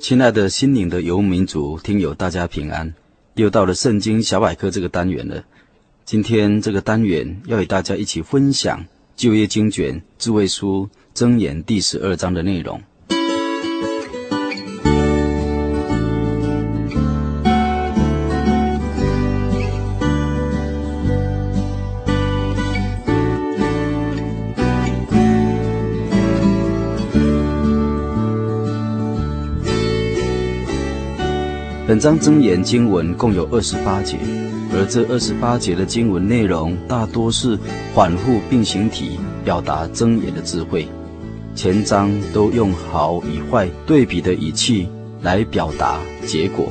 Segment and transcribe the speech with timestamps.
[0.00, 2.94] 亲爱的心灵的游牧民族听友，大家平安！
[3.34, 5.42] 又到了圣经小百科这个单元了。
[6.04, 12.80] 今天这个单元要与大家一起分享旧约经卷智慧书箴言第十二章的内容。
[31.88, 34.18] 本章真言经文共有二十八节，
[34.74, 37.58] 而这二十八节的经文内容大多是
[37.94, 40.86] 反复并行体，表达真言的智慧。
[41.54, 44.86] 前章都用好与坏对比的语气
[45.22, 46.70] 来表达结果，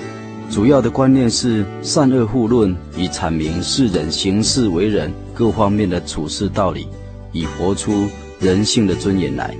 [0.51, 6.87] 主要的观念是善恶互论，以阐明世人行事为人各方面的处事道理，
[7.31, 8.07] 以活出
[8.39, 9.57] 人性的尊严来。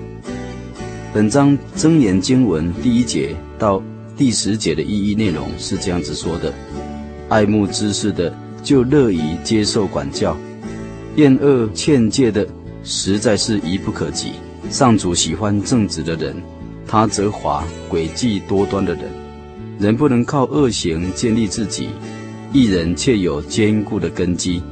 [1.12, 3.82] 本章真言经文第一节到
[4.18, 6.52] 第十节的意义内容是这样子说的：
[7.30, 10.36] 爱慕知识的，就乐于接受管教；
[11.18, 12.46] 厌恶劝诫的，
[12.84, 14.32] 实在是愚不可及。
[14.72, 16.36] 上主喜欢正直的人，
[16.88, 19.04] 他责罚诡计多端的人。
[19.78, 21.90] 人不能靠恶行建立自己，
[22.52, 24.64] 一人却有坚固的根基。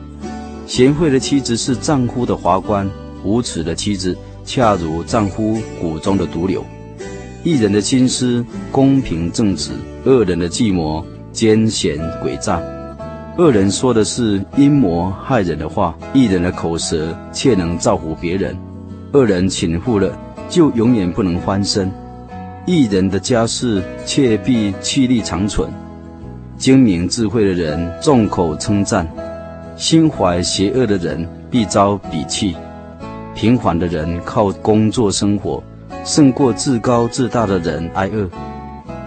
[0.66, 2.90] 贤惠的妻子是丈夫的华冠，
[3.24, 6.66] 无耻的妻子恰如丈夫骨中的毒瘤。
[7.46, 9.70] 一人的心思公平正直，
[10.04, 12.60] 恶人的计谋奸险诡诈。
[13.38, 18.58] 恶人说的是阴谋害人的话，一人的口舌却能造福别人。
[19.14, 20.12] 恶人倾覆了，
[20.50, 21.88] 就永远不能翻身；
[22.66, 25.70] 一人的家室却必气力长存。
[26.58, 29.08] 精明智慧的人众口称赞，
[29.78, 32.56] 心怀邪恶的人必遭鄙弃。
[33.36, 35.62] 平凡的人靠工作生活。
[36.06, 38.30] 胜过自高自大的人挨饿，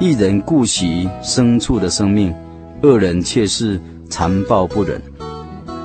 [0.01, 2.35] 一人顾惜牲畜的生命，
[2.83, 5.01] 恶人却是残暴不忍。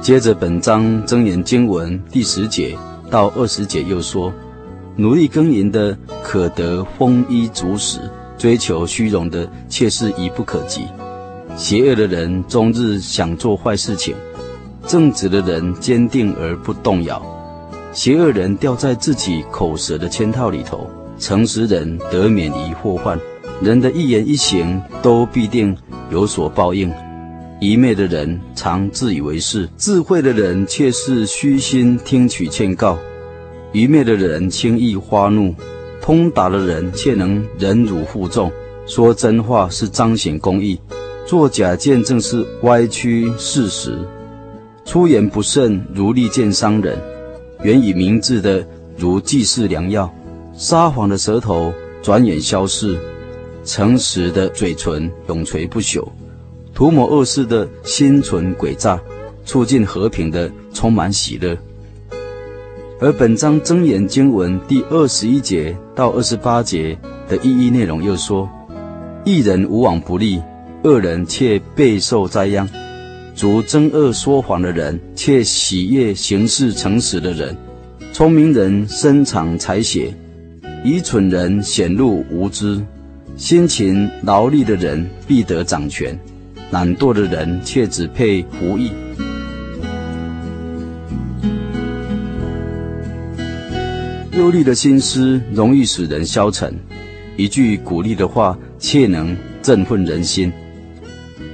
[0.01, 2.75] 接着本章箴言经文第十节
[3.11, 4.33] 到二十节又说：
[4.95, 7.99] 努力耕耘的可得丰衣足食，
[8.35, 10.87] 追求虚荣的却是愚不可及。
[11.55, 14.15] 邪恶的人终日想做坏事情，
[14.87, 17.21] 正直的人坚定而不动摇。
[17.91, 20.89] 邪恶人掉在自己口舌的圈套里头。
[21.23, 23.17] 诚实人得免于祸患，
[23.61, 25.73] 人的一言一行都必定
[26.11, 26.91] 有所报应。
[27.61, 32.99] 愚昧的人常自以为是，智慧的人却是虚心听取劝告。
[33.71, 35.55] 愚昧的人轻易发怒，
[36.01, 38.51] 通达的人却能忍辱负重。
[38.85, 40.77] 说真话是彰显公义，
[41.25, 43.97] 作假见证是歪曲事实。
[44.83, 46.97] 出言不慎如利剑伤人，
[47.63, 48.67] 言语明智的
[48.97, 50.13] 如济世良药。
[50.55, 52.97] 撒谎的舌头转眼消逝，
[53.65, 56.07] 诚实的嘴唇永垂不朽。
[56.73, 58.99] 涂抹恶事的心存诡诈，
[59.45, 61.57] 促进和平的充满喜乐。
[62.99, 66.97] 而本章真言经文第二十一节到二十八节
[67.27, 68.49] 的意义内容又说：
[69.23, 70.41] 一人无往不利，
[70.83, 72.67] 恶人却备受灾殃。
[73.35, 77.55] 逐争恶说谎的人，却喜悦行事诚实的人。
[78.13, 80.13] 聪明人深藏才学。
[80.83, 82.77] 愚蠢人显露无知，
[83.37, 86.19] 辛勤劳力的人必得掌权，
[86.71, 88.91] 懒惰的人却只配服役。
[94.33, 96.75] 忧虑的心思容易使人消沉，
[97.37, 100.51] 一句鼓励的话却能振奋人心。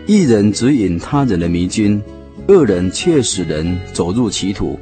[0.08, 2.02] 一人指引他人的迷津，
[2.48, 4.80] 恶人却使人走入歧途。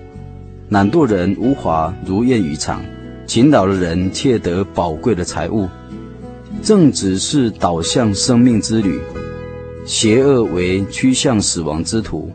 [0.70, 2.82] 懒惰人无法如愿以偿。
[3.28, 5.68] 勤劳的人窃得宝贵的财物，
[6.64, 9.02] 正直是导向生命之旅，
[9.86, 12.32] 邪恶为趋向死亡之途。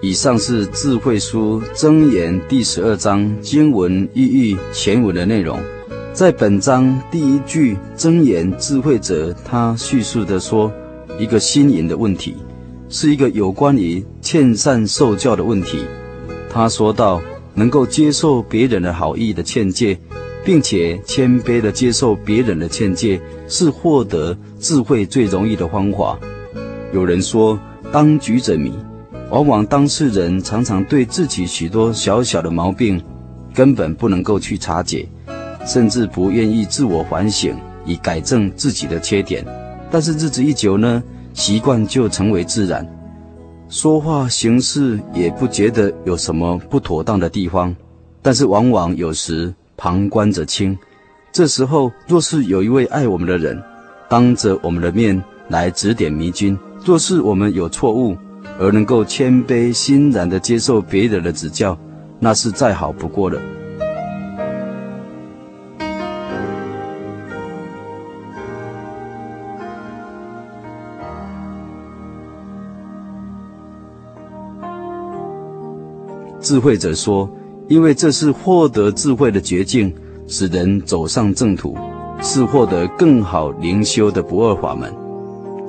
[0.00, 5.60] 以上是智慧书箴言第十二章经文意义前文的内容。
[6.14, 10.72] 在本章第一句箴言智慧者，他叙述的说
[11.18, 12.34] 一个新颖的问题：
[12.88, 15.80] 是一个有关于劝善受教的问题。
[16.48, 17.20] 他说道
[17.54, 19.98] ：“能够接受别人的好意的劝诫，
[20.44, 26.18] 并且谦卑地接受别人的劝诫，是获得智慧最容易的方法。”
[26.92, 27.58] 有人说
[27.92, 28.72] ：“当局者迷。”
[29.30, 33.00] 往往当事人常常对自己许多小小的毛病，
[33.54, 35.06] 根本不能够去察觉，
[35.64, 37.54] 甚至不愿意自我反省，
[37.84, 39.46] 以改正自己的缺点。
[39.88, 41.00] 但是日子一久呢，
[41.32, 42.84] 习惯就成为自然，
[43.70, 47.74] 说话行事也不觉得有什么不妥当的地方。
[48.20, 50.76] 但是往往有时旁观者清，
[51.30, 53.62] 这时候若是有一位爱我们的人，
[54.08, 58.16] 当着我们的面来指点迷津，若是我们有错误，
[58.58, 61.78] 而能够谦卑欣然的接受别人的指教，
[62.18, 63.40] 那是再好不过了。
[76.50, 77.30] 智慧者说
[77.70, 79.94] ：“因为这是获得智慧的捷径，
[80.26, 81.76] 使人走上正途，
[82.20, 84.92] 是获得更好灵修的不二法门。”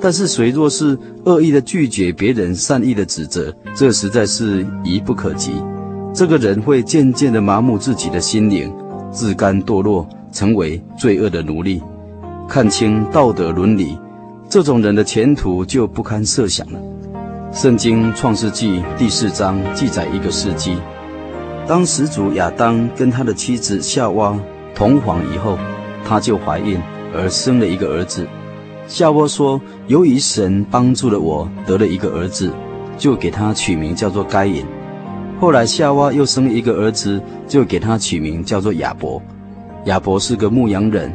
[0.02, 5.52] 但是，谁若是恶意的拒绝别人善意的指责，这实在是愚不可及。
[6.12, 8.74] 这个人会渐渐地麻木自己的心灵，
[9.12, 11.80] 自甘堕落，成为罪恶的奴隶。
[12.48, 13.96] 看清道德伦理，
[14.48, 16.80] 这种人的前途就不堪设想了。
[17.52, 20.74] 圣经创世纪第四章记载一个事迹：
[21.68, 24.34] 当始祖亚当跟他的妻子夏娃
[24.74, 25.58] 同房以后，
[26.02, 26.80] 他就怀孕
[27.14, 28.26] 而生了一个儿子。
[28.88, 32.50] 夏娃说：“由于神帮助了我，得了一个儿子，
[32.96, 34.64] 就给他取名叫做该隐。
[35.38, 39.20] 后来夏娃又生了一个儿子，就给他取名叫做亚伯。
[39.84, 41.12] 亚伯是个牧羊人，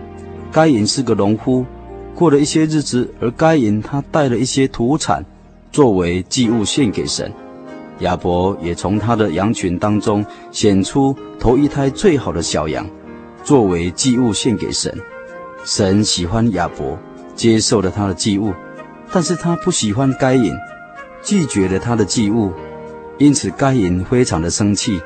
[0.51, 1.65] 该隐是个农夫。
[2.13, 5.25] 过了一些日子，而该隐他带了一些土产，
[5.77, 7.31] 作为祭物献给神。
[7.99, 12.83] 亚伯也从他的羊群当中选出头一胎最好的小羊，
[13.43, 14.91] 作为祭物献给神。
[15.63, 16.97] 神喜欢亚伯。”
[17.37, 18.51] 接受了他的祭物，
[19.11, 20.51] 但是他不喜欢该隐，
[21.21, 22.51] 拒绝了他的祭物，
[23.19, 24.99] 因此该隐非常的生气。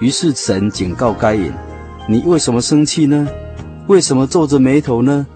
[0.00, 1.52] 于是神警告该隐
[2.08, 3.28] ：“你为什么生气呢？
[3.88, 5.26] 为什么皱着眉头呢？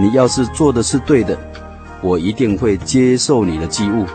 [0.00, 1.38] 你要是做的是对的，
[2.00, 4.06] 我一定会接受你的祭物；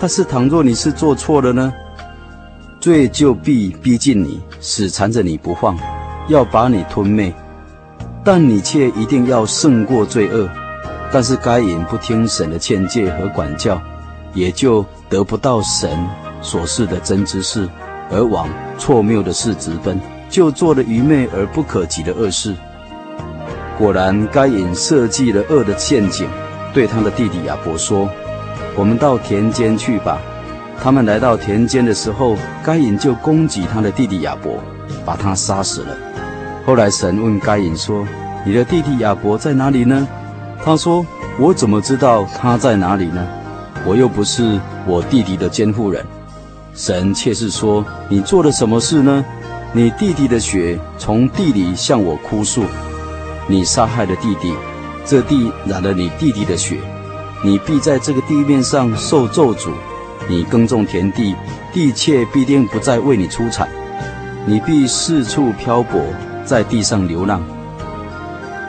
[0.00, 1.72] 但是倘若你是做错了呢，
[2.80, 5.78] 罪就必逼近你，死缠着你不放，
[6.28, 7.32] 要把你吞灭。
[8.24, 10.48] 但你却一定要胜过罪恶。”
[11.12, 13.82] 但是该隐不听神的劝诫和管教，
[14.32, 15.90] 也就得不到神
[16.40, 17.68] 所示的真知识，
[18.12, 18.48] 而往
[18.78, 22.54] 错谬的事直奔，就做了愚昧而不可及的恶事。
[23.76, 26.28] 果然，该隐设计了恶的陷阱，
[26.72, 28.08] 对他的弟弟亚伯说
[28.80, 30.18] ：“我们到田间去吧。”
[30.82, 32.34] 他们来到田间的时候，
[32.64, 34.54] 该隐就攻击他的弟弟亚伯，
[35.04, 35.94] 把他杀死了。
[36.64, 38.06] 后来神问该隐说
[38.46, 40.08] ：“你的弟弟亚伯在哪里呢？”
[40.64, 41.04] 他说
[41.38, 43.22] ：“我怎么知道他在哪里呢？
[43.84, 46.02] 我又不是我弟弟的监护人。”
[46.74, 49.22] 神却是说：“你做了什么事呢？
[49.74, 52.64] 你弟弟的血从地里向我哭诉，
[53.46, 54.54] 你杀害了弟弟，
[55.04, 56.78] 这地染了你弟弟的血，
[57.42, 59.70] 你必在这个地面上受咒诅。
[60.28, 61.34] 你耕种田地，
[61.72, 63.68] 地却必定不再为你出产，
[64.46, 66.00] 你必四处漂泊，
[66.44, 67.42] 在地上流浪。”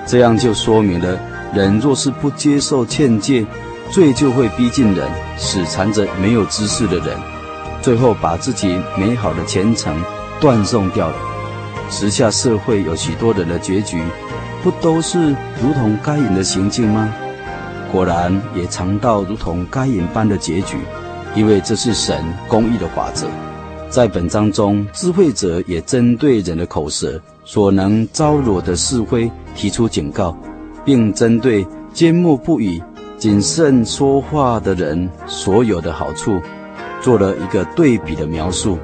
[0.07, 1.19] 这样就说明了。
[1.53, 3.45] 人若是不接受劝诫，
[3.89, 5.05] 罪就会逼近人，
[5.37, 7.07] 死缠着没有知识的人，
[7.81, 9.93] 最后把自己美好的前程
[10.39, 11.15] 断送掉了。
[11.89, 14.01] 时下社会有许多人的结局，
[14.63, 17.13] 不都是如同该隐的行径吗？
[17.91, 20.77] 果然也尝到如同该隐般的结局，
[21.35, 23.27] 因为这是神公义的法则。
[23.89, 30.35] 在本章中，智慧者也针对人的口舌所能招惹的是非提出警告。
[30.83, 32.81] 并针对缄默不语、
[33.15, 36.41] 谨慎说话的人所有的好处，
[36.99, 38.79] 做了一个对比的描述。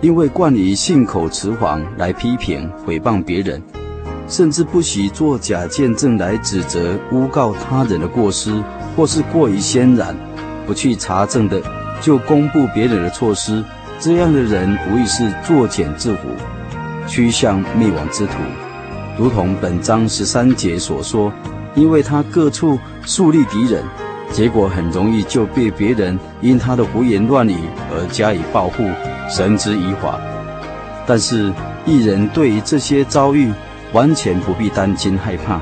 [0.00, 3.62] 因为惯于信口雌黄来批评、诽谤别人，
[4.28, 8.62] 甚至不惜作假见证来指责、诬告他人的过失，
[8.96, 10.16] 或是过于渲染，
[10.66, 11.62] 不去查证的
[12.00, 13.62] 就公布别人的错失，
[14.00, 18.32] 这样的人无疑是作茧自缚，趋向灭亡之途。
[19.16, 21.32] 如同本章十三节所说，
[21.74, 23.82] 因为他各处树立敌人，
[24.32, 27.56] 结果很容易就被别人因他的胡言乱语
[27.92, 28.82] 而加以报复，
[29.30, 30.18] 绳之以法。
[31.06, 31.52] 但是
[31.86, 33.52] 义人对于这些遭遇
[33.92, 35.60] 完全不必担惊害怕，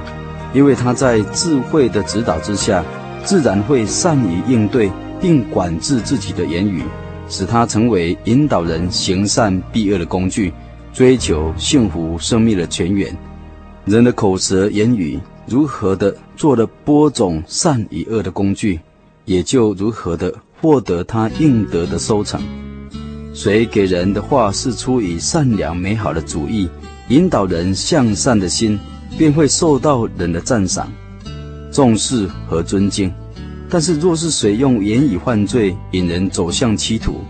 [0.52, 2.84] 因为他在智慧的指导之下，
[3.24, 4.90] 自然会善于应对，
[5.20, 6.82] 并管制自己的言语，
[7.28, 10.52] 使他成为引导人行善避恶的工具，
[10.92, 13.14] 追求幸福生命的泉源。
[13.84, 18.80] 人的口舌言语如何的做了播种善与恶的工具，
[19.26, 22.40] 也就如何的获得他应得的收成。
[23.34, 26.68] 谁给人的话是出于善良美好的主意，
[27.08, 28.78] 引导人向善的心，
[29.18, 30.90] 便会受到人的赞赏、
[31.70, 33.12] 重视和尊敬。
[33.68, 37.20] 但是若是谁用言语犯罪，引人走向歧途，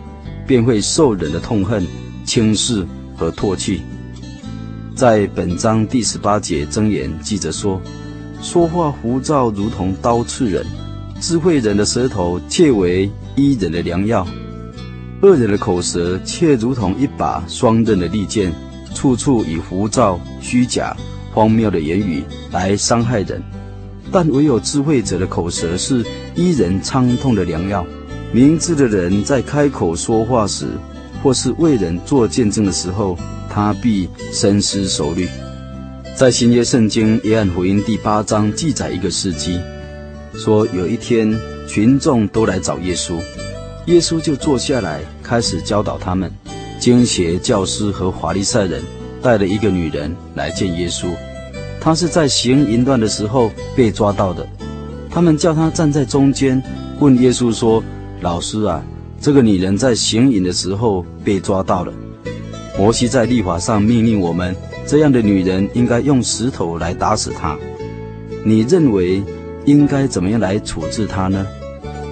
[0.47, 1.85] 便会受人的痛恨、
[2.25, 3.81] 轻视和唾弃。
[4.95, 7.81] 在本章第十八节箴言记着说
[8.41, 10.65] ：“说话浮躁如同刀刺人，
[11.21, 14.25] 智慧人的舌头却为医人的良药；
[15.23, 18.53] 恶人的口舌却如同一把双刃的利剑，
[18.95, 20.97] 处处以浮躁、虚假、
[21.35, 23.43] 荒谬的言语来伤害人。
[24.11, 26.03] 但唯有智慧者的口舌是
[26.35, 27.85] 医人苍痛的良药。
[28.33, 30.69] 明智的人在开口说话时，
[31.23, 35.29] 或是为人做见证的时候。”他必深思熟虑。
[36.17, 39.61] 在新约圣经约翰福音第八章记载一个事迹，
[40.35, 41.33] 说有一天
[41.69, 43.21] 群众都来找耶稣，
[43.87, 46.33] 耶稣就坐下来开始教导他们。
[46.85, 48.83] 经学教师和法利赛人
[49.23, 51.07] 带了一个女人来见耶稣，
[51.81, 54.47] 她是在行淫乱的时候被抓到的。
[55.09, 56.63] 他们叫她站在中间，
[57.01, 57.83] 问耶稣说
[58.21, 58.85] ：“老师啊，
[59.19, 61.93] 这个女人在行淫的时候被抓到了。”
[62.77, 64.55] 摩西在律法上命令我们，
[64.87, 67.57] 这样的女人应该用石头来打死她。
[68.45, 69.23] 你认为
[69.65, 71.47] 应该怎么样来处置她呢？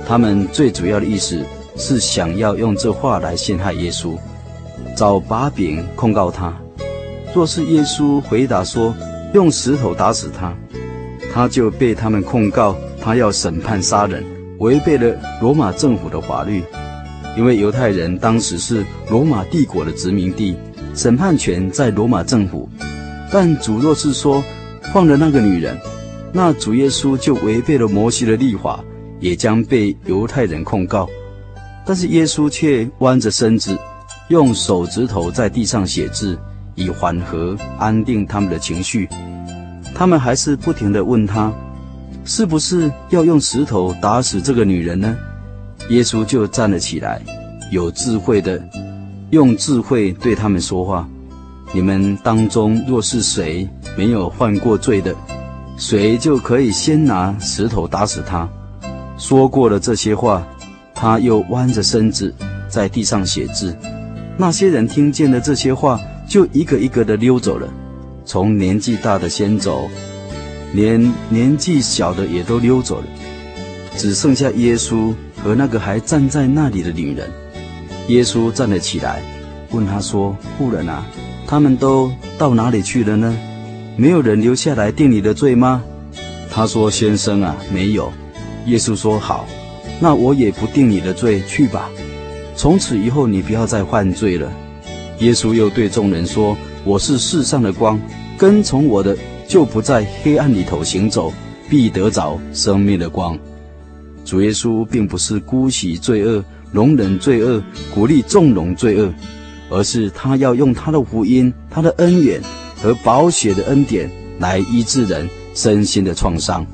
[0.08, 1.44] 他们最主要的意思
[1.76, 4.16] 是想要用这话来陷害耶稣，
[4.96, 6.52] 找把柄控告他。
[7.34, 8.94] 若是耶稣回答说
[9.32, 10.54] 用石头打死他，
[11.32, 14.22] 他就被他们控告他要审判杀人，
[14.58, 16.62] 违背了罗马政府的法律。
[17.36, 20.54] 因为犹太人当时是罗马帝国的殖民地，
[20.94, 22.68] 审判权在罗马政府。
[23.32, 24.44] 但主若是说
[24.92, 25.74] 放了那个女人，
[26.34, 28.84] 那主耶稣就违背了摩西的律法，
[29.18, 31.08] 也将被犹太人控告。
[31.86, 33.74] 但是耶稣却弯着身子，
[34.28, 36.38] 用手指头在地上写字，
[36.74, 39.08] 以缓和安定他们的情绪。
[39.94, 41.52] 他们还是不停地问他，
[42.24, 45.14] 是不是要用石头打死这个女人呢？
[45.90, 47.20] 耶稣就站了起来，
[47.70, 48.62] 有智慧的
[49.30, 51.06] 用智慧对他们说话
[51.74, 55.14] ：“你们当中若是谁没有犯过罪的，
[55.76, 58.48] 谁就可以先拿石头打死他。”
[59.18, 60.46] 说过了这些话，
[60.94, 62.34] 他又弯着身子
[62.68, 63.76] 在地上写字。
[64.36, 67.68] 那些人听见了这些话，就一个一个的溜走了，
[68.24, 69.88] 从年纪大的先走，
[70.72, 73.06] 连年纪小的也都溜走了，
[73.96, 75.12] 只剩下耶稣。
[75.44, 77.28] 和那个还站在那里的女人，
[78.06, 79.20] 耶稣站了起来，
[79.72, 81.04] 问他说：“妇人啊，
[81.48, 83.36] 他们都到哪里去了呢？
[83.96, 85.82] 没有人留下来定你的罪吗？”
[86.48, 88.12] 他说：“先生啊，没有。”
[88.66, 89.44] 耶稣说：“好，
[89.98, 91.90] 那我也不定你的罪，去吧。
[92.62, 94.48] 从此以后，你不要再犯罪了。”
[95.18, 98.00] 耶稣又对众人说：“我是世上的光，
[98.38, 101.32] 跟从我的就不在黑暗里头行走，
[101.68, 103.36] 必得着生命的光。”
[104.24, 107.60] 主耶稣并不是姑息罪恶、容忍罪恶、
[107.92, 109.12] 鼓励纵容罪恶，
[109.68, 112.40] 而是他要用他的福音、他的恩典
[112.80, 116.64] 和宝血的恩典来医治人身心的创伤。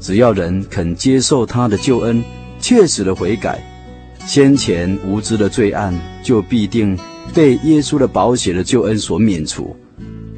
[0.00, 2.24] 只要人肯接受他的救恩，
[2.58, 3.62] 切实的悔改，
[4.28, 6.94] 先前无知的罪案就必定
[7.32, 9.74] 被耶稣的宝血的救恩所免除。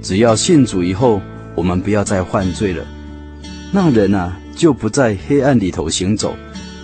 [0.00, 1.20] 只要信主以后，
[1.56, 2.86] 我们不要再犯罪了。
[3.72, 4.38] 那人啊。
[4.56, 6.36] 就不在黑暗里头行走，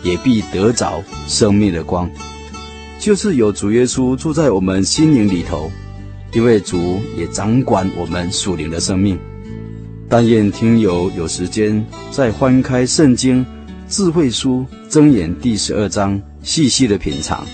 [0.02, 2.10] 也必得着生命的光。
[2.98, 5.70] 就是有主耶稣住在我们心灵里头，
[6.32, 9.18] 因为主也掌管我们属灵的生命。
[10.08, 13.44] 但愿听友有时间再翻开圣经
[13.88, 17.46] 智慧书箴言第十二章，细细的品尝，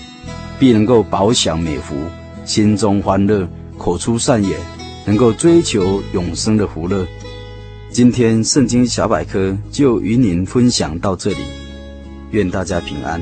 [0.57, 1.95] 必能够饱享美福，
[2.43, 3.47] 心中欢乐，
[3.77, 4.59] 口出善言，
[5.05, 7.05] 能够追求永生的福乐。
[7.91, 11.37] 今天圣经小百科就与您分享到这里，
[12.31, 13.21] 愿大家平安。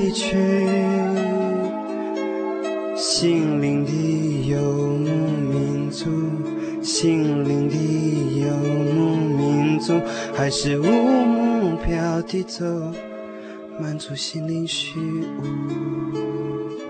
[0.00, 0.34] 离去？
[2.96, 5.06] 心灵的游牧
[5.52, 6.06] 民族，
[6.82, 7.76] 心灵的
[8.40, 8.50] 游
[8.94, 10.00] 牧民族，
[10.34, 12.64] 还是无目标地走，
[13.78, 16.89] 满足心灵虚无。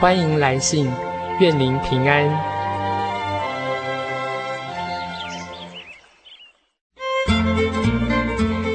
[0.00, 0.90] 欢迎来信，
[1.40, 2.24] 愿您平安。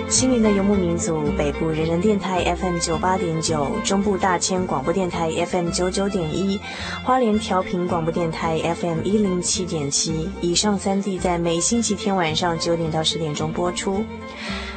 [0.07, 6.61] 心灵的游牧民族，北部人人电台 FM 九八点九，中部大千广播电台 FM 九九点一，
[7.03, 10.29] 花莲调频广播电台 FM 一零七点七。
[10.41, 14.05] 以上三地在每星期天晚上九点到十点钟播出。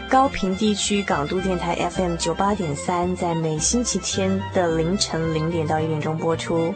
[0.08, 6.74] 高屏地区港都电台 FM 九八点三，在每星期天的凌晨零点到一点钟播出。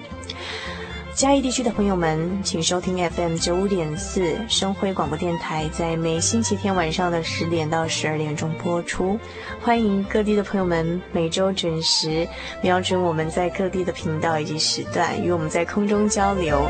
[1.14, 9.18] 嘉义地区的朋友们，请收听 FM 九五点四生辉广播电台，在每星期天晚上的十点到十二点钟播出。
[9.62, 12.28] 欢迎各地的朋友们每周准时
[12.60, 16.66] 瞄准我们在各地的频道以及时段，与我们在空中交流。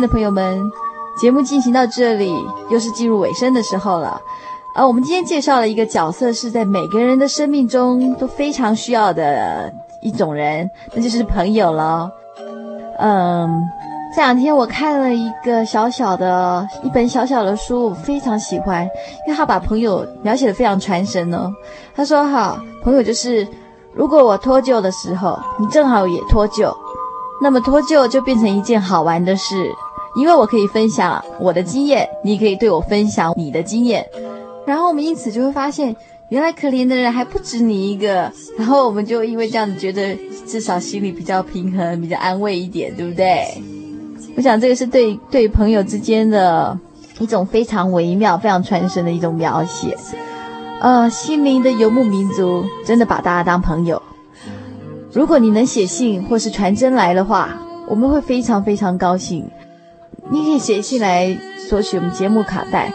[0.00, 0.70] 的朋友们，
[1.20, 2.32] 节目进行到这里，
[2.70, 4.20] 又是进入尾声的时候了。
[4.74, 12.10] 啊，我们今天介绍了一个角色，是在每个人的生命中都非常需要的一种人，那就是朋友了。
[12.98, 13.50] 嗯，
[14.14, 18.84] 这两天我看了一个小小的一本小小的书，我非常喜欢，
[19.26, 21.50] 因为他把朋友描写得非常传神哦。
[21.94, 23.46] 他说：“哈，朋友就是，
[23.92, 26.72] 如果我脱臼的时候，你正好也脱臼。”
[27.42, 29.74] 那么脱臼就变成一件好玩的事，
[30.16, 34.04] 因为我可以分享我的经验，你可以对我分享你的经验，
[34.66, 35.94] 然后我们因此就会发现，
[36.28, 43.44] 原来可怜的人还不止你一个，然后我们就因为这样子觉得至少心里比较平衡，比较安慰一点，对不对？
[44.36, 46.78] 我想这个是对对朋友之间的
[47.18, 49.96] 一种非常微妙、非常传神的一种描写。
[50.80, 54.00] 呃，心灵的游牧民族真的把大家当朋友。
[55.12, 59.44] 如果你能写信或是传真来的话，我们会非常非常高兴。
[60.30, 61.36] 你可以写信来
[61.68, 62.92] 索取我们节目卡带。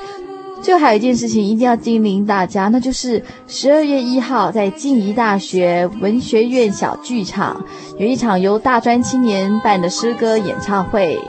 [0.61, 7.63] 最后还有一件事情一定要叮咛大家，那就是十二月一号在静宜大学文学院小剧场
[7.99, 11.19] 有一场由大专青年办的诗歌演唱会。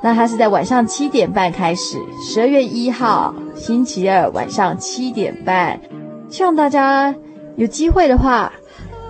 [0.00, 5.80] 那它是在晚上七点半开始，十二月一号星期二晚上七点半。
[6.28, 7.14] 希望大家
[7.56, 8.52] 有机会的话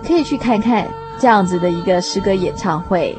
[0.07, 0.87] 可以去看看。
[1.17, 3.17] 这样子的一个诗歌演唱会，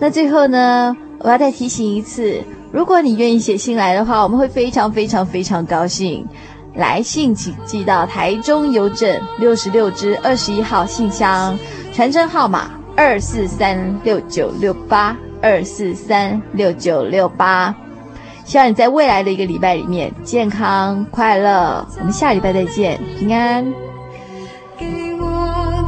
[0.00, 6.26] 那最后呢，我要再提醒一次，如果你愿意写信来的话，我们会非常非常非常高兴。
[6.74, 11.58] 来信请寄到台中邮政六十六支二十一号信箱，
[11.92, 17.74] 传真号码二四三六九六八二四三六九六八。
[18.44, 21.86] 希望你在未来的一个礼拜里面健康快乐。
[21.98, 23.64] 我们下礼拜再见，平安。
[24.78, 24.86] 给
[25.20, 25.26] 我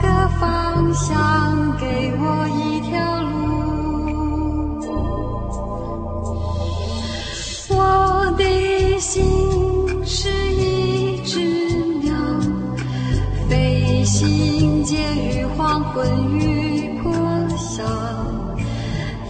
[0.02, 2.61] 个方向给我一
[8.36, 9.24] 的心
[10.04, 11.40] 是一只
[12.02, 12.14] 鸟，
[13.48, 14.28] 飞行。
[14.62, 17.12] 情结于黄昏与破
[17.56, 17.82] 晓，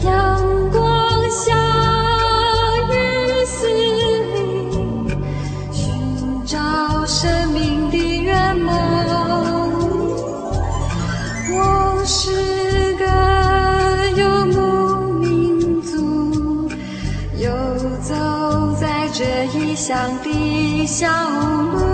[0.04, 0.41] 要
[19.82, 21.91] 乡的小路。